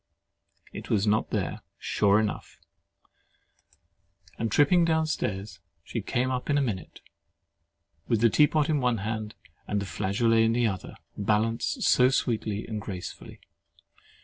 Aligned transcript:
It 0.73 0.89
was 0.89 1.05
not 1.05 1.29
there, 1.29 1.61
sure 1.77 2.19
enough; 2.19 2.57
and 4.39 4.51
tripping 4.51 4.83
down 4.83 5.05
stairs, 5.05 5.59
she 5.83 6.01
came 6.01 6.31
up 6.31 6.49
in 6.49 6.57
a 6.57 6.61
minute, 6.63 7.01
with 8.07 8.19
the 8.21 8.29
tea 8.31 8.47
pot 8.47 8.67
in 8.67 8.79
one 8.79 8.97
hand, 9.05 9.35
and 9.67 9.79
the 9.79 9.85
flageolet 9.85 10.41
in 10.43 10.53
the 10.53 10.65
other, 10.65 10.95
balanced 11.15 11.83
so 11.83 12.09
sweetly 12.09 12.65
and 12.65 12.81
gracefully. 12.81 13.41